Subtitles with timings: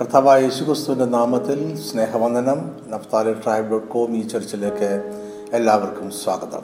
[0.00, 2.76] കർത്താവായ യേശുക്രിസ്തുവിന്റെ നാമത്തിൽ സ്നേഹവന്ദനം.
[2.88, 5.12] നഫ്താലി ട്രൈബ് ഡോട്ട് കോം ഈ ചർച്ചിലേക്ക്
[5.52, 6.62] എല്ലാവർക്കും സ്വാഗതം.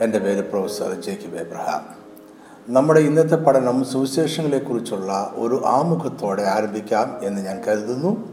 [0.00, 1.82] എന്റെ പേര് പ്രൊഫസർ ജേക്കിബ് എബ്രഹാം.
[2.68, 8.28] നമ്മുടെ ഇന്നത്തെ പഠനം സുവിശേഷങ്ങളെക്കുറിച്ചുള്ള ഒരു ആമുഖത്തോടെ ആരംഭിക്കാം എന്ന് ഞാൻ കരുതുന്നു.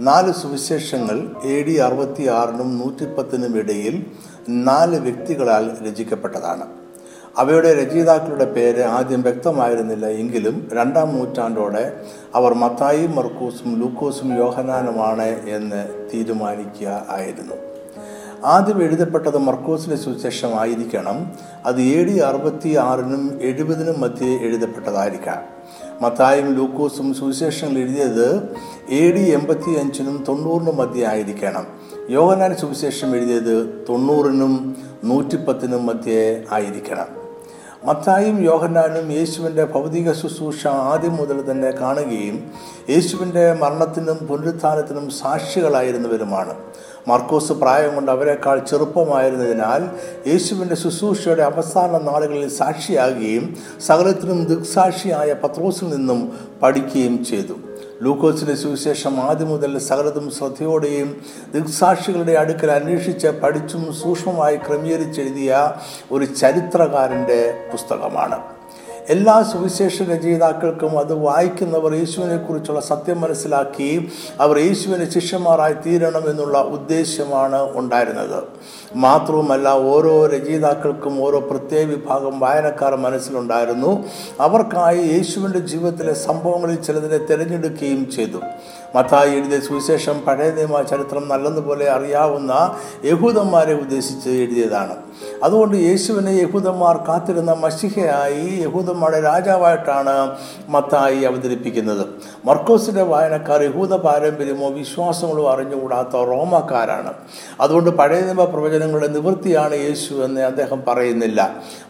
[0.00, 4.06] നാല് സുവിശേഷങ്ങൾ എ ഡി അറുപത്തി ആറിനും നൂറ്റിപ്പത്തിനും ഇടയിൽ
[4.48, 6.87] നാല് വ്യക്തികളാൽ രചിക്കപ്പെട്ടതാണ്.
[7.36, 12.00] അവയുടെ രചയിതാക്കളുടെ പേര് ആദ്യം വ്യക്തമായിരുന്നില്ല എങ്കിലും രണ്ടാം നൂറ്റാണ്ടോടെ
[12.34, 17.54] അവർ മത്തായി മർക്കൂസും ലൂക്കോസും യോഹനാനുമാണ് എന്ന് തീരുമാനിക്കുക ആയിരുന്നു.
[18.44, 21.32] ആദ്യം എഴുതപ്പെട്ടത് മർക്കോസിന്റെ സുവിശേഷം ആയിരിക്കണം.
[21.66, 25.58] അത് എ ഡി അറുപത്തി ആറിനും എഴുപതിനും മധ്യേ എഴുതപ്പെട്ടതായിരിക്കാം.
[26.02, 28.56] മത്തായും ലൂക്കോസും സുവിശേഷങ്ങൾ എഴുതിയത്
[28.90, 31.66] എ ഡി എൺപത്തി അഞ്ചിനും തൊണ്ണൂറിനും മധ്യേ ആയിരിക്കണം.
[32.10, 37.17] യോഗനാൻ സുവിശേഷം എഴുതിയത് തൊണ്ണൂറിനും നൂറ്റിപ്പത്തിനും മധ്യേ ആയിരിക്കണം.
[37.86, 42.50] മത്തായും യോഹന്നാനും യേശുവിന്റെ ഭൗതിക ശുശ്രൂഷ ആദ്യം മുതൽ തന്നെ കാണുകയും
[42.90, 46.54] യേശുവിന്റെ മരണത്തിനും പുനരുത്ഥാനത്തിനും സാക്ഷികളായിരുന്നവരുമാണ്.
[47.08, 49.82] മർക്കോസ് പ്രായം കൊണ്ട് അവരെക്കാൾ ചെറുപ്പമായിരുന്നതിനാൽ
[50.28, 57.52] യേശുവിന്റെ ശുശ്രൂഷയുടെ അവസാന നാളുകളിൽ സാക്ഷിയാകുകയും സകലത്തിനും ദൃക്സാക്ഷിയായ പത്രോസിൽ നിന്നും പഠിക്കുകയും ചെയ്തു.
[58.02, 61.22] ലൂക്കോസിന്റെ സുവിശേഷം ആദ്യം മുതൽ സകലതും ശ്രദ്ധയോടെയും
[61.54, 65.72] ദൃക്സാക്ഷികളുടെ അടുക്കൽ അന്വേഷിച്ച് പഠിച്ചും സൂക്ഷ്മമായി ക്രമീകരിച്ചെഴുതിയ
[66.12, 68.38] ഒരു ചരിത്രകാരന്റെ പുസ്തകമാണ്.
[69.08, 78.42] എല്ലാ സുവിശേഷ രചയിതാക്കൾക്കും അത് വായിക്കുന്നവർ യേശുവിനെക്കുറിച്ചുള്ള സത്യം മനസ്സിലാക്കി അവർ യേശുവിനെ ശിഷ്യന്മാരായി തീരണം എന്നുള്ള ഉദ്ദേശ്യമാണ് ഉണ്ടായിരുന്നത്.
[78.96, 84.04] മാത്രവുമല്ല ഓരോ രചയിതാക്കൾക്കും ഓരോ പ്രത്യേക വിഭാഗം വായനക്കാർ മനസ്സിലുണ്ടായിരുന്നു.
[84.40, 88.38] അവർക്കായി യേശുവിന്റെ ജീവിതത്തിലെ സംഭവങ്ങളിൽ ചിലതിനെ തിരഞ്ഞെടുക്കുകയും ചെയ്തു.
[88.96, 94.96] മത്തായി എഴുതിയ സുവിശേഷം പഴയ നിയമ ചരിത്രം നല്ലതുപോലെ അറിയാവുന്ന യഹൂദന്മാരെ ഉദ്ദേശിച്ച് എഴുതിയതാണ്.
[95.42, 100.36] അതുകൊണ്ട് യേശുവിനെ യഹൂദന്മാർ കാത്തിരുന്ന മഷിഹയായി യഹൂദന്മാരുടെ രാജാവായിട്ടാണ്
[100.68, 102.06] മത്തായി അവതരിപ്പിക്കുന്നത്.
[102.44, 107.12] മർക്കോസിന്റെ വായനക്കാർ യഹൂദ പാരമ്പര്യമോ വിശ്വാസങ്ങളോ അറിഞ്ഞുകൂടാത്ത റോമക്കാരാണ്.
[107.60, 108.44] അതുകൊണ്ട് പഴയ നിയമ
[108.78, 111.40] പ്രവചനങ്ങളുടെ നിവൃത്തിയാണ് യേശു എന്ന് അദ്ദേഹം പറയുന്നില്ല.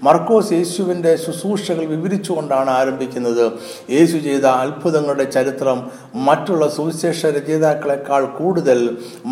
[0.03, 3.45] മർക്കോസ് യേശുവിന്റെ ശുശ്രൂഷകൾ വിവരിച്ചുകൊണ്ടാണ് ആരംഭിക്കുന്നത്.
[3.91, 5.79] യേശു ചെയ്ത അത്ഭുതങ്ങളുടെ ചരിത്രം
[6.29, 8.81] മറ്റുള്ള സുവിശേഷ രചയിതാക്കളെക്കാൾ കൂടുതൽ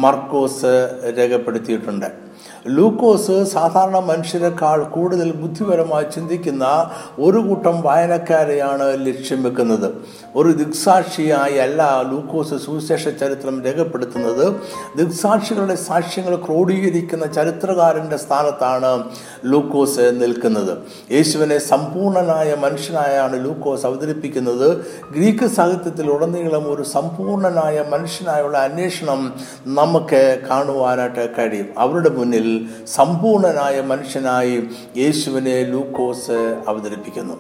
[0.04, 0.74] മർക്കോസ്
[1.18, 2.25] രേഖപ്പെടുത്തിയിട്ടുണ്ട്.
[2.68, 9.94] ലൂക്കോസ് സാധാരണ മനുഷ്യരെക്കാൾ കൂടുതൽ ബുദ്ധിപരമായി ചിന്തിക്കുന്ന ഒരു കൂട്ടം വായനക്കാരെയാണ് ലക്ഷ്യം വെക്കുന്നത്.
[10.36, 14.56] ഒരു ദിക്സാക്ഷിയായി അല്ല ലൂക്കോസ് സുവിശേഷ ചരിത്രം രേഖപ്പെടുത്തുന്നത്.
[14.96, 19.04] ദിക്സാക്ഷികളുടെ സാക്ഷ്യങ്ങൾ ക്രോഡീകരിക്കുന്ന ചരിത്രകാരന്റെ സ്ഥാനത്താണ്
[19.44, 20.78] ലൂക്കോസ് നിൽക്കുന്നത്.
[21.12, 24.86] യേശുവിനെ സമ്പൂർണനായ മനുഷ്യനായാണ് ലൂക്കോസ് അവതരിപ്പിക്കുന്നത്.
[25.12, 29.34] ഗ്രീക്ക് സാഹിത്യത്തിൽ ഉടനീളം ഒരു സമ്പൂർണനായ മനുഷ്യനായുള്ള അന്വേഷണം
[29.66, 31.68] നമുക്ക് കാണുവാനായിട്ട് കഴിയും.
[31.78, 32.55] അവരുടെ മുന്നിൽ
[32.86, 34.62] സമ്പൂർണനായ മനുഷ്യനായി
[34.96, 37.36] യേശുവിനെ ലൂക്കോസ് അവതരിപ്പിക്കുന്നു.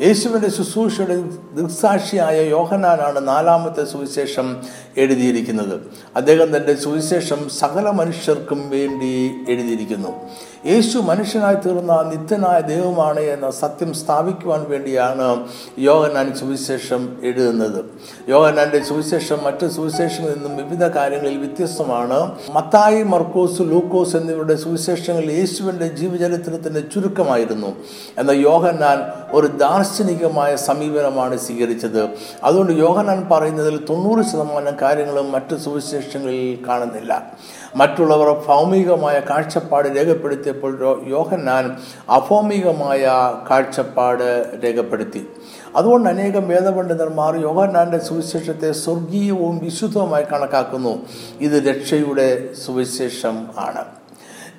[0.00, 1.16] യേശുവിന്റെ ശുശ്രൂഷയുടെ
[1.56, 4.56] ദൃക്സാക്ഷിയായ യോഹനാനാണ് നാലാമത്തെ സുവിശേഷം
[4.96, 5.80] എഴുതിയിരിക്കുന്നത്.
[6.16, 10.12] അദ്ദേഹം തന്റെ സുവിശേഷം സകല മനുഷ്യർക്കും വേണ്ടി എഴുതിയിരിക്കുന്നു.
[10.66, 15.44] യേശു മനുഷ്യനായി തീർന്ന നിത്യനായ ദൈവമാണ് എന്ന സത്യം സ്ഥാപിക്കുവാൻ വേണ്ടിയാണ്
[15.78, 17.84] യോഗനാൻ സുവിശേഷം എഴുതുന്നത്.
[18.28, 22.32] യോഗനാന്റെ സുവിശേഷം മറ്റ് സുവിശേഷങ്ങളിൽ നിന്നും വിവിധ കാര്യങ്ങളിൽ വ്യത്യസ്തമാണ്.
[22.50, 27.76] മത്തായി മർക്കോസ് ലൂക്കോസ് എന്നിവരുടെ സുവിശേഷങ്ങൾ യേശുവിന്റെ ജീവചരിത്രത്തിന്റെ ചുരുക്കമായിരുന്നു.
[28.18, 28.98] എന്നാൽ യോഹന്നാൻ
[29.32, 32.08] ഒരു ദാർശനികമായ സമീപനമാണ് സ്വീകരിച്ചത്.
[32.44, 37.32] അതുകൊണ്ട് യോഹന്നാൻ പറയുന്നതിൽ തൊണ്ണൂറ് ശതമാനം കാര്യങ്ങളും മറ്റ് സുവിശേഷങ്ങളിൽ കാണുന്നില്ല.
[37.78, 41.76] മറ്റുള്ളവർ ഭൗമികമായ കാഴ്ചപ്പാട് രേഖപ്പെടുത്തിയപ്പോൾ യോഹന്നാൻ
[42.08, 43.04] അഭൗമികമായ
[43.50, 45.26] കാഴ്ചപ്പാട് രേഖപ്പെടുത്തി.
[45.76, 51.06] അതുകൊണ്ട് അനേകം വേദപണ്ഡിതന്മാർ യോഹന്നാന്റെ സുവിശേഷത്തെ സ്വർഗീയവും വിശുദ്ധവുമായി കണക്കാക്കുന്നു.
[51.40, 53.84] ഇത് രക്ഷയുടെ സുവിശേഷം ആണ്.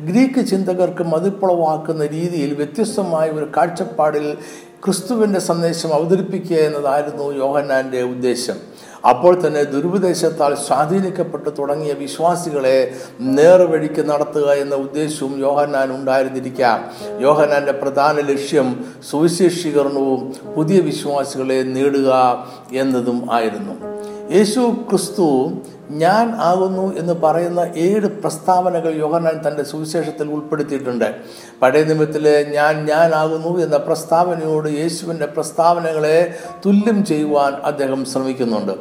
[0.01, 4.37] ഗ്രീക്ക് ചിന്തകർക്ക് മതിപ്പുളവാക്കുന്ന രീതിയിൽ വ്യത്യസ്തമായ ഒരു കാഴ്ചപ്പാടിൽ
[4.85, 8.68] ക്രിസ്തുവിന്റെ സന്ദേശം അവതരിപ്പിക്കുക എന്നതായിരുന്നു യോഹന്നാന്റെ ഉദ്ദേശം.
[9.05, 16.79] അപ്പോൾ തന്നെ ദുരുപദേശത്താൽ സ്വാധീനിക്കപ്പെട്ടു തുടങ്ങിയ വിശ്വാസികളെ നേർവഴിക്ക് നടത്തുക എന്ന ഉദ്ദേശവും യോഹന്നാൻ ഉണ്ടായിരുന്നിരിക്കാം.
[17.19, 22.11] യോഹന്നാന്റെ പ്രധാന ലക്ഷ്യം സുവിശേഷീകരണവും പുതിയ വിശ്വാസികളെ നേടുക
[22.71, 23.88] എന്നതും ആയിരുന്നു.
[24.31, 25.51] യേശു ക്രിസ്തു
[25.91, 31.15] ഞാൻ ആകുന്നു എന്ന് പറയുന്ന ഏഴ് പ്രസ്താവനകൾ യോഹനാൻ തന്റെ സുവിശേഷത്തിൽ ഉൾപ്പെടുത്തിയിട്ടുണ്ട്.
[31.61, 36.35] പഴയ നിമിത്തിൽ ഞാൻ ഞാൻ ആകുന്നു എന്ന പ്രസ്താവനയോട് യേശുവിന്റെ പ്രസ്താവനകളെ
[36.65, 38.71] തുല്യം ചെയ്യുവാൻ അദ്ദേഹം ശ്രമിക്കുന്നുണ്ട്.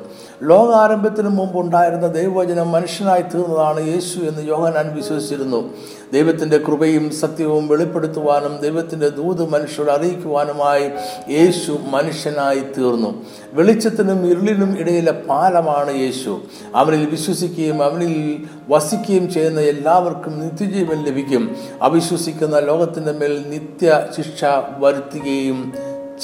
[0.42, 5.74] ലോകാരംഭത്തിന് മുമ്പ് ഉണ്ടായിരുന്ന ദൈവവചനം മനുഷ്യനായി തീർന്നതാണ് യേശു എന്ന് യോഹനാൻ വിശ്വസിച്ചിരുന്നു.
[6.12, 10.90] ദൈവത്തിന്റെ കൃപയും സത്യവും വെളിപ്പെടുത്തുവാനും ദൈവത്തിന്റെ ദൂത് മനുഷ്യരോട് അറിയിക്കുവാനുമായി
[11.30, 13.24] യേശു മനുഷ്യനായി തീർന്നു.
[13.52, 16.40] വെളിച്ചത്തിനും ഇരുളിനും ഇടയിലെ പാലമാണ് യേശു.
[16.74, 21.56] അവനിൽ വിശ്വസിക്കുകയും അവനിൽ വസിക്കുകയും ചെയ്യുന്ന എല്ലാവർക്കും നിത്യജീവൻ ലഭിക്കും.
[21.82, 24.44] അവിശ്വസിക്കുന്ന ലോകത്തിന്റെ മേൽ നിത്യ ശിക്ഷ
[24.78, 25.72] വരുത്തുകയും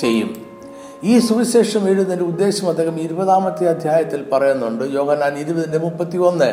[0.01, 0.44] ചെയ്യും.
[1.05, 4.85] ഈ സുവിശേഷം എഴുതുന്നതിന്റെ ഉദ്ദേശം അദ്ദേഹം ഇരുപതാമത്തെ അധ്യായത്തിൽ പറയുന്നുണ്ട്.
[4.85, 6.53] യോഹനാൻ ഇരുപതിന്റെ മുപ്പത്തി ഒന്ന്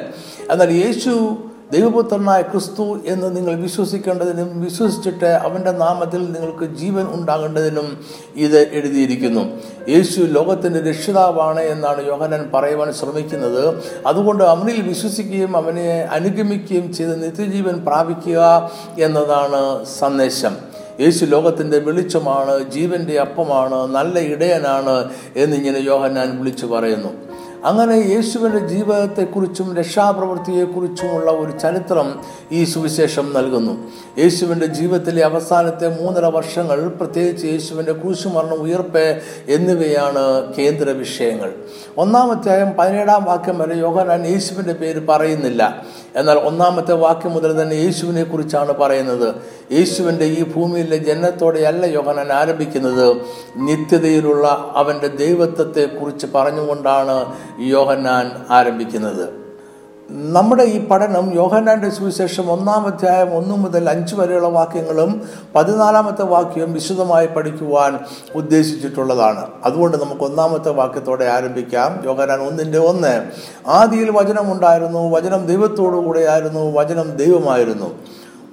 [0.52, 1.38] എന്നാൽ യേശു
[1.72, 7.88] ദൈവപുത്രനായ ക്രിസ്തു എന്ന് നിങ്ങൾ വിശ്വസിക്കേണ്ടതിനും വിശ്വസിച്ചിട്ട് അവന്റെ നാമത്തിൽ നിങ്ങൾക്ക് ജീവൻ ഉണ്ടാകേണ്ടതിനും
[8.36, 9.44] ഇത് എഴുതിയിരിക്കുന്നു.
[9.90, 13.84] യേശു ലോകത്തിന്റെ രക്ഷിതാവാണ് എന്നാണ് യോഹനൻ പറയുവാൻ ശ്രമിക്കുന്നത്.
[14.08, 20.71] അതുകൊണ്ട് അവനിൽ വിശ്വസിക്കുകയും അവനെ അനുഗമിക്കുകയും ചെയ്ത് നിത്യജീവൻ പ്രാപിക്കുക എന്നതാണ് സന്ദേശം.
[21.02, 27.10] യേശു ലോകത്തിന്റെ വെളിച്ചമാണ് ജീവന്റെ അപ്പമാണ് നല്ല ഇടയനാണ് എന്നിങ്ങനെ യോഹന്നാൻ വിളിച്ചു പറയുന്നു.
[27.66, 32.20] അങ്ങനെ യേശുവിന്റെ ജീവിതത്തെക്കുറിച്ചും രക്ഷാപ്രവൃത്തിയെക്കുറിച്ചുമുള്ള ഒരു ചരിത്രം
[32.52, 33.92] ഈ സുവിശേഷം നൽകുന്നു.
[34.20, 41.54] യേശുവിന്റെ ജീവിതത്തിലെ അവസാനത്തെ മൂന്നര വർഷങ്ങൾ പ്രത്യേകിച്ച് യേശുവിന്റെ ക്രൂശുമരണം ഉയർപ്പ് എന്നിവയാണ് കേന്ദ്ര വിഷയങ്ങൾ.
[41.98, 45.86] ഒന്നാമത്തെ പതിനേഴാം വാക്യം വരെ യോഹനാൻ യേശുവിന്റെ പേര് പറയുന്നില്ല.
[46.16, 49.36] എന്നാൽ ഒന്നാമത്തെ വാക്യം മുതൽ തന്നെ യേശുവിനെ കുറിച്ചാണ് പറയുന്നത്.
[49.72, 53.18] യേശുവിന്റെ ഈ ഭൂമിയിലെ ജനനത്തോടെയല്ല യോഹനാൻ ആരംഭിക്കുന്നത്.
[53.56, 59.41] നിത്യതയിലുള്ള അവന്റെ ദൈവത്വത്തെ കുറിച്ച് പറഞ്ഞുകൊണ്ടാണ് യോഹന്നാൻ ആരംഭിക്കുന്നത്.
[60.14, 65.22] നമ്മുടെ ഈ പഠനം യോഹനാന്റെ സുവിശേഷം ഒന്നാം അധ്യായം ഒന്നു മുതൽ അഞ്ച് വരെയുള്ള വാക്യങ്ങളും
[65.56, 68.00] പതിനാലാമത്തെ വാക്യവും വിശദമായി പഠിക്കുവാൻ
[68.36, 69.48] ഉദ്ദേശിച്ചിട്ടുള്ളതാണ്.
[69.64, 72.02] അതുകൊണ്ട് നമുക്ക് ഒന്നാമത്തെ വാക്യത്തോടെ ആരംഭിക്കാം.
[72.06, 73.24] യോഹനാൻ ഒന്നിന്റെ ഒന്ന്.
[73.68, 77.96] ആദിയിൽ വചനമുണ്ടായിരുന്നു വചനം ദൈവത്തോടു കൂടെയായിരുന്നു വചനം ദൈവമായിരുന്നു.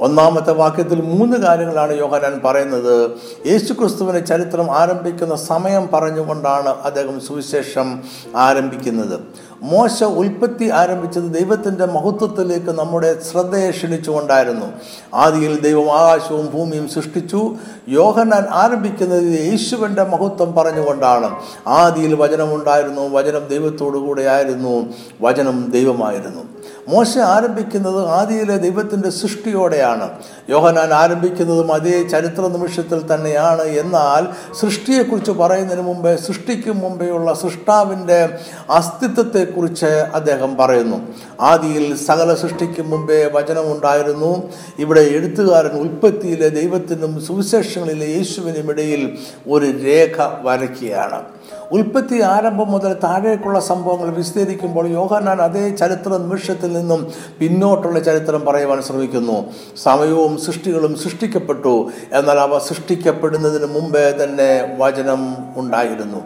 [0.01, 3.11] ഒന്നാമത്തെ വാക്യത്തിൽ മൂന്ന് കാര്യങ്ങളാണ് യോഹനാൻ പറയുന്നത്.
[3.47, 8.03] യേശുക്രിസ്തുവിന്റെ ചരിത്രം ആരംഭിക്കുന്ന സമയം പറഞ്ഞുകൊണ്ടാണ് അദ്ദേഹം സുവിശേഷം
[8.37, 9.21] ആരംഭിക്കുന്നത്.
[9.63, 14.67] മോശ ഉൽപ്പത്തി ആരംഭിച്ചത് ദൈവത്തിന്റെ മഹത്വത്തിലേക്ക് നമ്മുടെ ശ്രദ്ധയെ ക്ഷണിച്ചുകൊണ്ടായിരുന്നു.
[15.15, 17.57] ആദിയിൽ ദൈവം ആകാശവും ഭൂമിയും സൃഷ്ടിച്ചു.
[17.89, 21.31] യോഹനാൻ ആരംഭിക്കുന്നത് യേശുവിന്റെ മഹത്വം പറഞ്ഞുകൊണ്ടാണ്.
[21.67, 24.87] ആദിയിൽ വചനമുണ്ടായിരുന്നു വചനം ദൈവത്തോടു കൂടെയായിരുന്നു
[25.21, 26.58] വചനം ദൈവമായിരുന്നു.
[26.89, 30.09] മോശ ആരംഭിക്കുന്നത് ആദിയിലെ ദൈവത്തിന്റെ സൃഷ്ടിയോടെയാണ്.
[30.51, 33.63] യോഹനാൻ ആരംഭിക്കുന്നതും അതേ ചരിത്ര നിമിഷത്തിൽ തന്നെയാണ്.
[33.63, 34.23] എന്നാൽ
[34.55, 38.39] സൃഷ്ടിയെക്കുറിച്ച് പറയുന്നതിന് മുമ്പേ സൃഷ്ടിക്കും മുമ്പെയുള്ള സൃഷ്ടാവിന്റെ
[38.71, 40.99] അസ്തിത്വത്തെക്കുറിച്ച് അദ്ദേഹം പറയുന്നു.
[41.41, 44.43] ആദിയിൽ സകല സൃഷ്ടിക്കും മുമ്പേ വചനമുണ്ടായിരുന്നു.
[44.79, 49.19] ഇവിടെ എഴുത്തുകാരൻ ഉൽപ്പത്തിയിലെ ദൈവത്തിനും സുവിശേഷങ്ങളിലെ യേശുവിനും ഇടയിൽ
[49.51, 51.38] ഒരു രേഖ വരയ്ക്കുകയാണ്.
[51.73, 59.47] ഉൽപ്പത്തി ആരംഭം മുതൽ താഴേക്കുള്ള സംഭവങ്ങൾ വിശദീകരിക്കുമ്പോൾ യോഹന്നാൻ അതേ ചരിത്ര നിമിഷത്തിൽ നിന്നും പിന്നോട്ടുള്ള ചരിത്രം പറയുവാൻ ശ്രമിക്കുന്നു.
[59.83, 61.91] സമയവും സൃഷ്ടികളും സൃഷ്ടിക്കപ്പെട്ടു.
[62.13, 66.19] എന്നാൽ അവ സൃഷ്ടിക്കപ്പെടുന്നതിന് മുമ്പേ തന്നെ വചനം ഉണ്ടായിരുന്നു.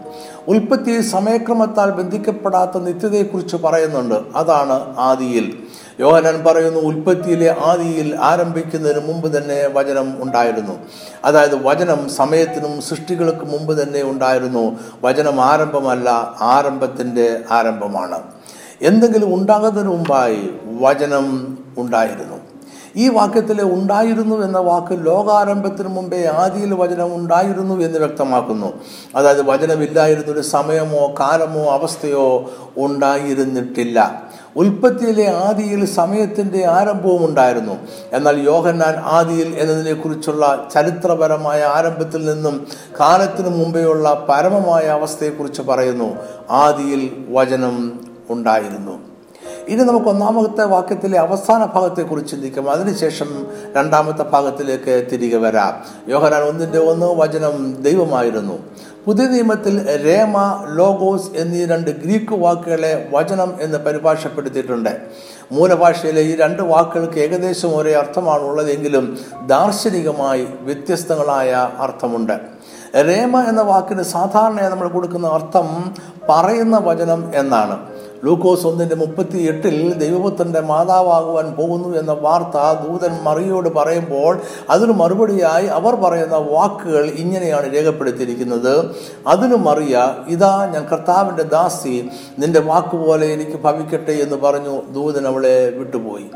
[0.48, 4.14] ഉൽപ്പത്തി സമയക്രമത്താൽ ബന്ധിക്കപ്പെടാത്ത നിത്യതയെക്കുറിച്ച് പറയുന്നുണ്ട്.
[4.36, 5.58] അതാണ് ആദിയിൽ.
[6.00, 10.72] യോഹനൻ പറയുന്നു ഉൽപ്പത്തിയിലെ ആദിയിൽ ആരംഭിക്കുന്നതിന് മുമ്പ് തന്നെ വചനം ഉണ്ടായിരുന്നു.
[11.24, 14.78] അതായത് വചനം സമയത്തിനും സൃഷ്ടികൾക്ക് മുമ്പ് തന്നെ ഉണ്ടായിരുന്നു.
[15.02, 18.18] വചനം ആരംഭമല്ല ആരംഭത്തിന്റെ ആരംഭമാണ്.
[18.82, 20.50] എന്തെങ്കിലും ഉണ്ടാകുന്നതിന് മുമ്പായി
[20.80, 22.36] വചനം ഉണ്ടായിരുന്നു.
[22.96, 28.72] ഈ വാക്യത്തിലെ ഉണ്ടായിരുന്നു എന്ന വാക്ക് ലോകാരംഭത്തിന് മുമ്പേ ആദിയിൽ വചനം ഉണ്ടായിരുന്നു എന്ന് വ്യക്തമാക്കുന്നു.
[29.14, 34.22] അതായത് വചനമില്ലായിരുന്നൊരു സമയമോ കാലമോ അവസ്ഥയോ ഉണ്ടായിരുന്നിട്ടില്ല.
[34.56, 37.78] ഉൽപ്പത്തിയിലെ ആദിയിൽ സമയത്തിന്റെ ആരംഭവും ഉണ്ടായിരുന്നു
[38.12, 42.66] എന്നാൽ യോഹന്നാൻ ആദിയിൽ എന്നതിനെക്കുറിച്ചുള്ള ചരിത്രപരമായ ആരംഭത്തിൽ നിന്നും
[43.00, 46.16] കാലത്തിനു മുമ്പെയുള്ള പരമമായ അവസ്ഥയെക്കുറിച്ച് പറയുന്നു.
[46.50, 48.00] ആദിയിൽ വചനം
[48.30, 49.11] ഉണ്ടായിരുന്നു.
[49.68, 52.70] ഇനി നമുക്ക് ഒന്നാമത്തെ വാക്യത്തിലെ അവസാന ഭാഗത്തെക്കുറിച്ച് ചിന്തിക്കാം.
[52.70, 55.74] അതിനുശേഷം രണ്ടാമത്തെ ഭാഗത്തിലേക്ക് തിരികെ വരാം.
[56.08, 58.58] യോഹനാൻ ഒന്നിന്റെ ഒന്ന് വചനം ദൈവമായിരുന്നു.
[59.06, 65.00] പുതിയ നിയമത്തിൽ രേമ ലോഗോസ് എന്നീ രണ്ട് ഗ്രീക്ക് വാക്കുകളെ വചനം എന്ന് പരിഭാഷപ്പെടുത്തിയിട്ടുണ്ട്.
[65.52, 72.40] മൂലഭാഷയിലെ ഈ രണ്ട് വാക്കുകൾക്ക് ഏകദേശം ഒരേ അർത്ഥമാണ് ഉള്ളതെങ്കിലും ദാർശനികമായി വ്യത്യസ്തങ്ങളായ അർത്ഥമുണ്ട്.
[72.96, 75.94] രേമ എന്ന വാക്കിന് സാധാരണയായി നമ്മൾ കൊടുക്കുന്ന അർത്ഥം
[76.28, 77.91] പറയുന്ന വചനം എന്നാണ്.
[78.24, 85.94] ലൂക്കോസ് ഒന്നിന്റെ മുപ്പത്തി എട്ടിൽ ദൈവപുത്രന്റെ മാതാവാകുവാൻ പോകുന്നു എന്ന വാർത്ത ദൂതൻ മറിയോട് പറയുമ്പോൾ അതിനു മറുപടിയായി അവർ
[85.94, 88.90] പറയുന്ന വാക്കുകൾ ഇങ്ങനെയാണ് രേഖപ്പെടുത്തിയിരിക്കുന്നത്.
[89.26, 96.26] അതിനു മറിയ ഇതാ ഞാൻ കർത്താവിന്റെ ദാസി നിന്റെ വാക്കുപോലെ എനിക്ക് ഭവിക്കട്ടെ എന്ന് പറഞ്ഞു ദൂതൻ അവളെ വിട്ടുപോയി.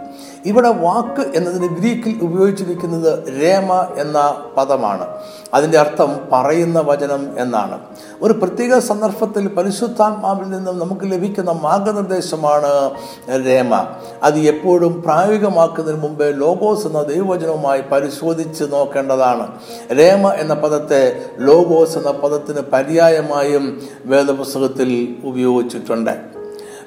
[0.47, 5.07] ഇവിടെ വാക്ക് എന്നതിന് ഗ്രീക്കിൽ ഉപയോഗിച്ചിരിക്കുന്നത് രേമ എന്ന പദമാണ്.
[5.55, 7.79] അതിന്റെ അർത്ഥം പറയുന്ന വചനം എന്നാണ്.
[8.23, 12.91] ഒരു പ്രത്യേക സന്ദർഭത്തിൽ പരിശുദ്ധാത്മാവിൽ നിന്നും നമുക്ക് ലഭിക്കുന്ന മാർഗനിർദ്ദേശമാണ്
[13.47, 13.85] രേമ.
[14.23, 19.49] അത് എപ്പോഴും പ്രായോഗികമാക്കുന്നതിന് മുമ്പേ ലോഗോസ് എന്ന ദൈവവചനവുമായി പരിശോധിച്ച് നോക്കേണ്ടതാണ്.
[19.99, 26.36] രേമ എന്ന പദത്തെ ലോഗോസ് എന്ന പദത്തിന് പര്യായമായും വേദപുസ്തകത്തിൽ ഉപയോഗിച്ചിട്ടുണ്ട്.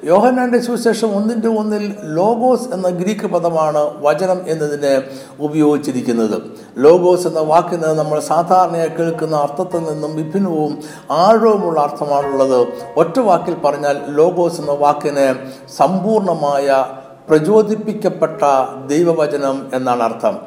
[0.03, 5.01] യോഹന്നാന്റെ സുവിശേഷം ഒന്നിന്റെ ഒന്നിൽ ലോഗോസ് എന്ന ഗ്രീക്ക് പദമാണ് വചനം എന്നതിന്
[5.39, 6.41] ഉപയോഗിച്ചിരിക്കുന്നത്.
[6.77, 10.79] ലോഗോസ് എന്ന വാക്കിന് നമ്മൾ സാധാരണയായി കേൾക്കുന്ന അർത്ഥത്തിൽ നിന്നും വിഭിന്നവും
[11.11, 12.67] ആഴവുമുള്ള അർത്ഥമാണുള്ളത്.
[12.97, 15.35] ഒറ്റ വാക്കിൽ പറഞ്ഞാൽ ലോഗോസ് എന്ന വാക്കിന്
[15.77, 16.85] സമ്പൂർണമായ
[17.29, 18.41] പ്രചോദിപ്പിക്കപ്പെട്ട
[18.87, 20.37] ദൈവവചനം എന്നാണ് അർത്ഥം.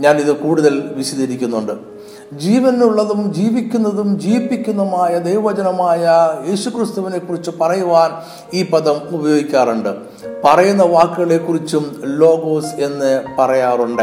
[0.00, 1.99] ഞാനിത് കൂടുതൽ വിശദീകരിക്കുന്നുണ്ട്.
[2.32, 8.10] ജീവനുള്ളതും ജീവിക്കുന്നതും ജീവിപ്പിക്കുന്നതുമായ ദൈവവചനമായ യേശുക്രിസ്തുവിനെ കുറിച്ച് പറയുവാൻ
[8.54, 9.88] ഈ പദം ഉപയോഗിക്കാറുണ്ട്.
[10.44, 14.02] പറയുന്ന വാക്കുകളെക്കുറിച്ചും ലോഗോസ് എന്ന് പറയാറുണ്ട്.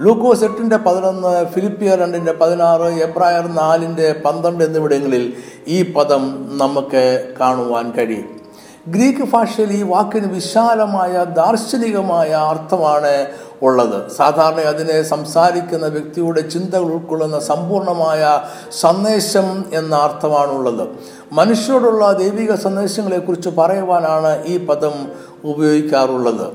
[0.00, 5.32] ലൂക്കോസ് എട്ടിന്റെ പതിനൊന്ന് ഫിലിപ്പിയ രണ്ടിന്റെ പതിനാറ് എബ്രായർ നാലിന്റെ പന്ത്രണ്ട് എന്നിവിടങ്ങളിൽ
[5.68, 8.42] ഈ പദം നമുക്ക് കാണുവാൻ കഴിയും.
[8.88, 13.26] ഗ്രീക്ക് ഭാഷയിൽ ഈ വാക്കിന് വിശാലമായ ദാർശനികമായ അർത്ഥമാണ്
[13.62, 14.10] ഉള്ളത്.
[14.16, 18.40] സാധാരണ അതിനെ സംസാരിക്കുന്ന വ്യക്തിയുടെ ചിന്തകൾ ഉൾക്കൊള്ളുന്ന സമ്പൂർണമായ
[18.80, 20.88] സന്ദേശം എന്ന അർത്ഥമാണുള്ളത്.
[21.32, 25.08] മനുഷ്യരോടുള്ള ദൈവിക സന്ദേശങ്ങളെക്കുറിച്ച് പറയുവാനാണ് ഈ പദം
[25.44, 26.46] ഉപയോഗിക്കാറുള്ളത്.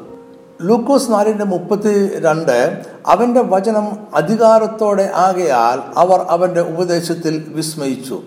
[0.61, 8.21] ലൂക്കോസ് നാലിന്റെ മുപ്പത്തി രണ്ട് അവന്റെ വചനം അധികാരത്തോടെ ആകയാൽ അവർ അവന്റെ ഉപദേശത്തിൽ വിസ്മയിച്ചു.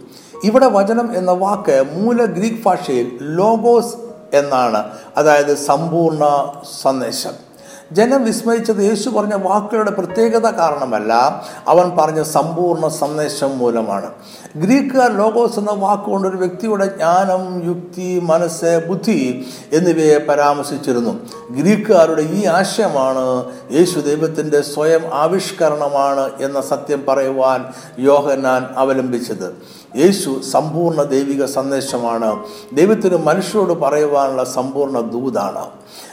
[0.45, 3.95] ഇവിടെ വചനം എന്ന വാക്ക് മൂല ഗ്രീക്ക് ഭാഷയിൽ ലോഗോസ്
[4.37, 4.91] എന്നാണ്.
[5.17, 7.50] അതായത് സമ്പൂർണ സന്ദേശം.
[7.93, 11.13] ജനം വിസ്മയിച്ചത് യേശു പറഞ്ഞ വാക്കുകളുടെ പ്രത്യേകത കാരണമല്ല
[11.69, 14.11] അവൻ പറഞ്ഞ സമ്പൂർണ സന്ദേശം മൂലമാണ്.
[14.57, 21.21] ഗ്രീക്കുകാർ ലോഗോസ് എന്ന വാക്കുകൊണ്ട് ഒരു വ്യക്തിയുടെ ജ്ഞാനം യുക്തി മനസ്സ് ബുദ്ധി എന്നിവയെ പരാമർശിച്ചിരുന്നു.
[21.51, 27.65] ഗ്രീക്കുകാരുടെ ഈ ആശയമാണ് യേശു ദൈവത്തിന്റെ സ്വയം ആവിഷ്കരണമാണ് എന്ന സത്യം പറയുവാൻ
[27.99, 29.49] യോഹന്നാൻ അവലംബിച്ചത്.
[29.97, 32.39] യേശു സമ്പൂർണ ദൈവിക സന്ദേശമാണ്.
[32.73, 35.67] ദൈവത്തിന് മനുഷ്യരോട് പറയുവാനുള്ള സമ്പൂർണ ദൂതാണ്.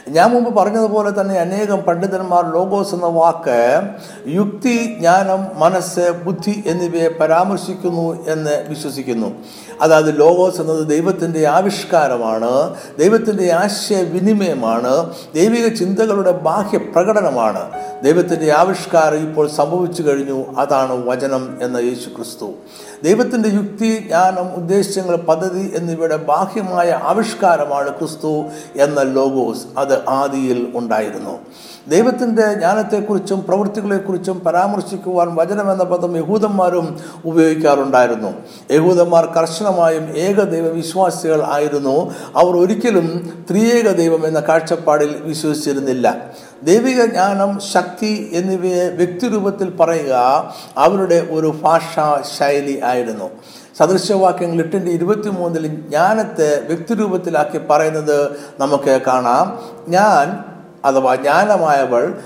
[0.08, 3.82] ഞാൻ മുമ്പ് പറഞ്ഞതുപോലെ തന്നെ അനേകം പണ്ഡിതന്മാർ ലോഗോസ് എന്ന വാക്ക്
[4.26, 9.32] യുക്തി ജ്ഞാനം മനസ്സ് ബുദ്ധി എന്നിവയെ പരാമർശിക്കുന്നു എന്ന് വിശ്വസിക്കുന്നു.
[9.80, 17.70] അതായത് ലോഗോസ് എന്നത് ദൈവത്തിന്റെ ആവിഷ്കാരമാണ് ദൈവത്തിന്റെ ആശയവിനിമയമാണ് ദൈവിക ചിന്തകളുടെ ബാഹ്യ പ്രകടനമാണ്.
[18.02, 20.44] ദൈവത്തിന്റെ ആവിഷ്കാരം ഇപ്പോൾ സംഭവിച്ചു കഴിഞ്ഞു.
[20.58, 22.50] അതാണ് വചനം എന്ന യേശു ക്രിസ്തു
[23.04, 28.44] ദൈവത്തിന്റെ യുക്തി ജ്ഞാനം ഉദ്ദേശങ്ങൾ പദ്ധതി എന്നിവയുടെ ബാഹ്യമായ ആവിഷ്കാരമാണ് ക്രിസ്തു
[28.76, 29.78] എന്ന ലോഗോസ്.
[29.78, 31.38] അത് ആദിയിൽ ഉണ്ടായിരുന്നു.
[31.88, 38.28] ദൈവത്തിന്റെ ജ്ഞാനത്തെക്കുറിച്ചും പ്രവൃത്തികളെക്കുറിച്ചും പരാമർശിക്കുവാൻ വചനം എന്ന പദം യഹൂദന്മാരും ഉപയോഗിക്കാറുണ്ടായിരുന്നു.
[38.70, 42.14] യഹൂദന്മാർ കർശനമായും ഏകദൈവ വിശ്വാസികൾ ആയിരുന്നു.
[42.36, 46.26] അവർ ഒരിക്കലും ത്രിയേക ദൈവം എന്ന കാഴ്ചപ്പാടിൽ വിശ്വസിച്ചിരുന്നില്ല.
[46.62, 50.14] ദൈവിക ജ്ഞാനം ശക്തി എന്നിവയെ വ്യക്തിരൂപത്തിൽ പറയുക
[50.76, 53.30] അവരുടെ ഒരു ഭാഷാ ശൈലി ആയിരുന്നു.
[53.78, 59.58] സദൃശവാക്യങ്ങൾ എട്ടിന്റെ ഇരുപത്തി മൂന്നിൽ ജ്ഞാനത്തെ വ്യക്തിരൂപത്തിലാക്കി പറയുന്നത് നമുക്ക് കാണാം.
[59.88, 60.44] ഞാൻ
[60.84, 62.18] അഥവാ ജ്ഞാനമായവൾ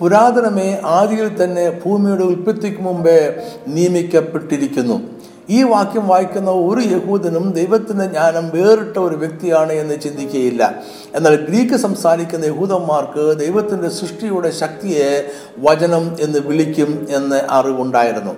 [0.00, 5.19] പുരാതനമേ ആദിയിൽ തന്നെ ഭൂമിയുടെ ഉൽപ്പത്തിക്ക് മുമ്പേ നിയമിക്കപ്പെട്ടിരിക്കുന്നു.
[5.50, 10.74] ഈ വാക്യം വായിക്കുന്ന ഒരു യഹൂദനും ദൈവത്തിന്റെ ജ്ഞാനം വേറിട്ട ഒരു വ്യക്തിയാണ് എന്ന് ചിന്തിക്കുകയില്ല.
[11.14, 15.24] എന്നാൽ ഗ്രീക്ക് സംസാരിക്കുന്ന യഹൂദന്മാർക്ക് ദൈവത്തിന്റെ സൃഷ്ടിയുടെ ശക്തിയെ
[15.58, 18.32] വചനം എന്ന് വിളിക്കും എന്ന് അറിവുണ്ടായിരുന്നു.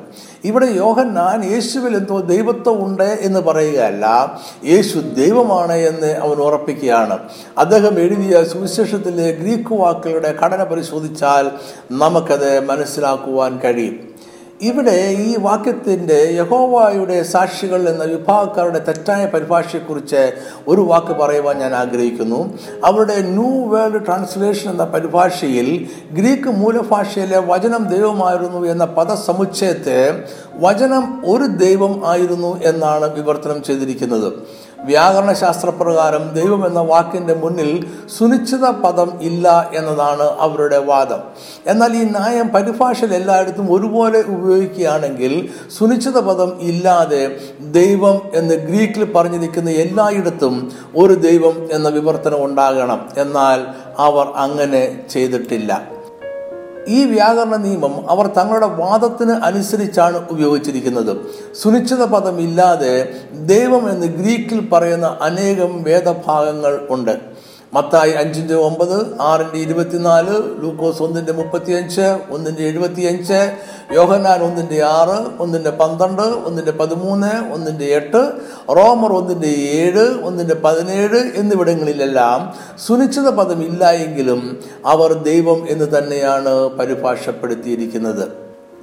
[0.45, 7.19] ഇവിടെ യോഹന്നാൻ യേശുവിൽ എന്തോ ദൈവത്വം ഉണ്ട് എന്ന് പറയുകയല്ല യേശു ദൈവമാണ് എന്ന് അവൻ ഉറപ്പിക്കുകയാണ്.
[7.59, 11.51] അദ്ദേഹം എഴുതിയ സുവിശേഷത്തിലെ ഗ്രീക്ക് വാക്കുകളുടെ ഘടന പരിശോധിച്ചാൽ
[11.91, 14.12] നമുക്കത് മനസ്സിലാക്കുവാൻ കഴിയും.
[14.63, 20.33] ഇവിടെ ഈ വാക്യത്തിന്റെ യഹോവായുടെ സാക്ഷികൾ എന്ന വിഭാഗക്കാരുടെ തെറ്റായ പരിഭാഷയെക്കുറിച്ച്
[20.69, 22.41] ഒരു വാക്ക് പറയുവാൻ ഞാൻ ആഗ്രഹിക്കുന്നു.
[22.85, 25.69] അവരുടെ ന്യൂ വേൾഡ് ട്രാൻസ്ലേഷൻ എന്ന പരിഭാഷയിൽ
[26.13, 30.01] ഗ്രീക്ക് മൂലഭാഷയിലെ വചനം ദൈവമായിരുന്നു എന്ന പദസമുച്ചയത്തെ
[30.61, 34.33] വചനം ഒരു ദൈവം ആയിരുന്നു എന്നാണ് വിവർത്തനം ചെയ്തിരിക്കുന്നത്.
[34.85, 37.87] വ്യാകരണ ശാസ്ത്രപ്രകാരം ദൈവം എന്ന വാക്കിന്റെ മുന്നിൽ
[38.19, 41.21] സുനിശ്ചിത പദം ഇല്ല എന്നതാണ് അവരുടെ വാദം.
[41.67, 45.49] എന്നാൽ ഈ ന്യായം പരിഭാഷയിൽ എല്ലായിടത്തും ഒരുപോലെ ഉപയോഗിക്കുകയാണെങ്കിൽ
[45.79, 53.09] സുനിശ്ചിത പദം ഇല്ലാതെ ദൈവം എന്ന് ഗ്രീക്കിൽ പറഞ്ഞിരിക്കുന്ന എല്ലായിടത്തും ഒരു ദൈവം എന്ന വിവർത്തനം ഉണ്ടാകണം.
[53.17, 53.67] എന്നാൽ
[53.99, 55.92] അവർ അങ്ങനെ ചെയ്തിട്ടില്ല.
[56.89, 61.17] ഈ വ്യാകരണ നിയമം അവർ തങ്ങളുടെ വാദത്തിന് അനുസരിച്ചാണ് ഉപയോഗിച്ചിരിക്കുന്നത്.
[61.63, 67.32] സുനിശ്ചിത പദമില്ലാതെ ദൈവം എന്ന് ഗ്രീക്കിൽ പറയുന്ന അനേകം വേദഭാഗങ്ങൾ ഉണ്ട്.
[67.75, 73.39] മത്തായി അഞ്ചിന്റെ ഒമ്പത് ആറിന്റെ ഇരുപത്തിനാല് ലൂക്കോസ് ഒന്നിന്റെ മുപ്പത്തിയഞ്ച് ഒന്നിന്റെ എഴുപത്തിയഞ്ച്
[73.93, 78.23] യോഹന്നാൻ ഒന്നിന്റെ ആറ് ഒന്നിന്റെ പന്ത്രണ്ട് ഒന്നിന്റെ പതിമൂന്ന് ഒന്നിന്റെ എട്ട്
[78.69, 88.25] റോമർ ഒന്നിന്റെ ഏഴ് ഒന്നിന്റെ പതിനേഴ് എന്നിവിടങ്ങളിലെല്ലാം സുനിശ്ചിത പദം ഇല്ലായെങ്കിലും അവർ ദൈവം എന്ന് തന്നെയാണ് പരിഭാഷപ്പെടുത്തിയിരിക്കുന്നത്.